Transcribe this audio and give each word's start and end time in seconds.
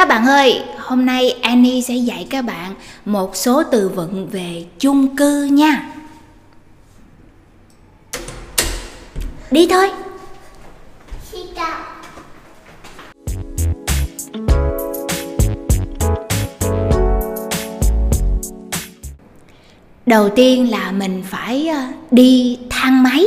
Các 0.00 0.08
bạn 0.08 0.26
ơi, 0.26 0.62
hôm 0.78 1.06
nay 1.06 1.34
Annie 1.42 1.82
sẽ 1.82 1.94
dạy 1.94 2.26
các 2.30 2.42
bạn 2.42 2.74
một 3.04 3.36
số 3.36 3.62
từ 3.62 3.88
vựng 3.88 4.28
về 4.28 4.64
chung 4.78 5.16
cư 5.16 5.44
nha. 5.44 5.92
Đi 9.50 9.66
thôi. 9.70 9.90
Đầu 20.06 20.28
tiên 20.28 20.70
là 20.70 20.92
mình 20.92 21.22
phải 21.30 21.68
ờ, 21.68 21.80
đi 22.10 22.58
thang 22.70 23.02
máy. 23.02 23.26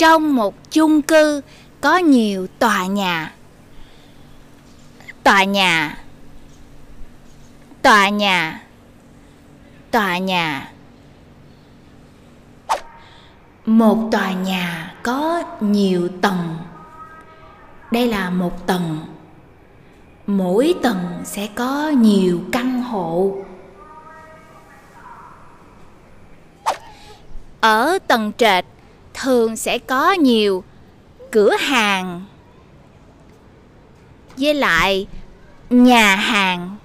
Trong 0.00 0.36
một 0.36 0.54
chung 0.70 1.02
cư 1.02 1.40
có 1.80 1.96
nhiều 1.96 2.46
tòa 2.58 2.86
nhà. 2.86 3.32
Tòa 5.22 5.44
nhà. 5.44 5.98
Tòa 7.82 8.08
nhà. 8.08 8.62
Tòa 9.90 10.18
nhà. 10.18 10.72
Một 13.66 14.08
tòa 14.12 14.32
nhà 14.32 14.94
có 15.02 15.42
nhiều 15.60 16.08
tầng. 16.22 16.56
Đây 17.90 18.06
là 18.08 18.30
một 18.30 18.66
tầng. 18.66 18.98
Mỗi 20.26 20.74
tầng 20.82 21.22
sẽ 21.24 21.48
có 21.54 21.88
nhiều 21.88 22.40
căn 22.52 22.82
hộ. 22.82 23.36
Ở 27.60 27.98
tầng 28.06 28.32
trệt 28.36 28.64
thường 29.22 29.56
sẽ 29.56 29.78
có 29.78 30.12
nhiều 30.12 30.64
cửa 31.30 31.56
hàng 31.60 32.24
với 34.36 34.54
lại 34.54 35.06
nhà 35.70 36.16
hàng. 36.16 36.76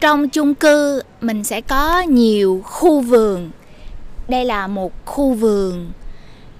Trong 0.00 0.28
chung 0.28 0.54
cư, 0.54 1.02
mình 1.20 1.44
sẽ 1.44 1.60
có 1.60 2.00
nhiều 2.00 2.62
khu 2.64 3.00
vườn. 3.00 3.50
Đây 4.28 4.44
là 4.44 4.66
một 4.66 4.92
khu 5.04 5.34
vườn. 5.34 5.92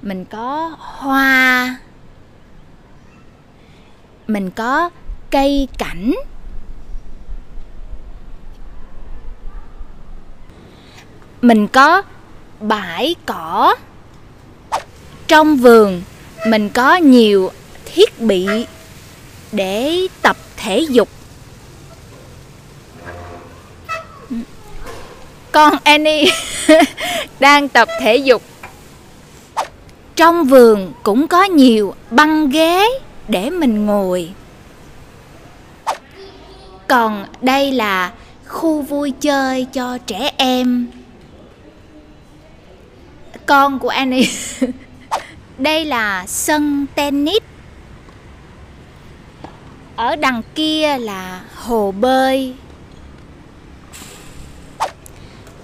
Mình 0.03 0.25
có 0.25 0.77
hoa. 0.79 1.77
Mình 4.27 4.51
có 4.51 4.91
cây 5.31 5.69
cảnh. 5.79 6.15
Mình 11.43 11.69
có 11.69 12.03
bãi 12.69 13.15
cỏ. 13.27 13.75
Trong 15.29 15.57
vườn, 15.57 16.03
mình 16.47 16.69
có 16.69 16.97
nhiều 16.97 17.51
thiết 17.85 18.21
bị 18.21 18.47
để 19.53 20.07
tập 20.23 20.37
thể 20.57 20.79
dục. 20.91 21.09
Con 25.53 25.75
Annie 25.85 26.25
đang 27.41 27.69
tập 27.69 27.89
thể 28.01 28.17
dục. 28.17 28.43
Trong 30.17 30.45
vườn 30.45 30.93
cũng 31.03 31.29
có 31.29 31.45
nhiều 31.45 31.95
băng 32.11 32.51
ghế 32.51 32.89
để 33.29 33.51
mình 33.51 33.87
ngồi. 33.87 34.31
Còn 36.89 37.27
đây 37.41 37.73
là 37.73 38.13
khu 38.47 38.83
vui 38.83 39.13
chơi 39.21 39.67
cho 39.73 39.99
trẻ 40.07 40.31
em 40.37 40.89
con 43.47 43.79
của 43.79 43.89
Annie. 43.89 44.29
Đây 45.59 45.85
là 45.85 46.27
sân 46.27 46.87
tennis. 46.95 47.43
Ở 49.97 50.17
đằng 50.17 50.43
kia 50.55 50.99
là 50.99 51.41
hồ 51.55 51.93
bơi. 51.93 52.55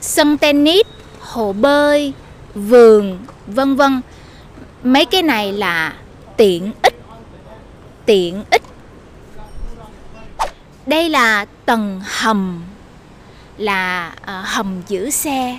Sân 0.01 0.39
tennis, 0.39 0.87
hồ 1.21 1.53
bơi, 1.53 2.13
vườn, 2.55 3.19
vân 3.47 3.77
vân. 3.77 4.01
Mấy 4.85 5.05
cái 5.05 5.23
này 5.23 5.53
là 5.53 5.95
tiện 6.37 6.73
ích 6.83 6.95
Tiện 8.07 8.45
ích. 8.51 8.63
Đây 10.87 11.09
là 11.09 11.47
tầng 11.65 12.01
hầm 12.05 12.63
Là 13.59 14.13
uh, 14.23 14.47
hầm 14.47 14.83
giữ 14.89 15.11
xe. 15.11 15.59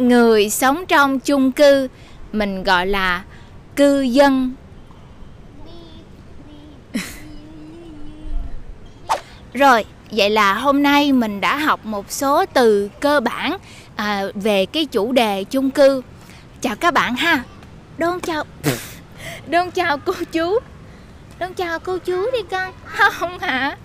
Người 0.00 0.50
sống 0.50 0.86
trong 0.86 1.18
chung 1.18 1.52
cư 1.52 1.88
mình 2.32 2.62
gọi 2.62 2.86
là 2.86 3.24
cư 3.76 4.00
dân. 4.00 4.54
Rồi 9.52 9.84
vậy 10.10 10.30
là 10.30 10.54
hôm 10.54 10.82
nay 10.82 11.12
mình 11.12 11.40
đã 11.40 11.56
học 11.56 11.86
một 11.86 12.12
số 12.12 12.44
từ 12.46 12.88
cơ 13.00 13.20
bản 13.20 13.56
à, 13.96 14.24
về 14.34 14.66
cái 14.66 14.86
chủ 14.86 15.12
đề 15.12 15.44
chung 15.44 15.70
cư. 15.70 16.02
Chào 16.60 16.76
các 16.76 16.94
bạn 16.94 17.14
ha. 17.14 17.42
Đón 17.98 18.20
chào. 18.20 18.44
Đón 19.46 19.70
chào 19.70 19.98
cô 19.98 20.12
chú. 20.32 20.58
Đón 21.38 21.54
chào 21.54 21.78
cô 21.78 21.98
chú 21.98 22.30
đi 22.32 22.38
con. 22.50 22.72
Không 23.12 23.38
hả? 23.38 23.76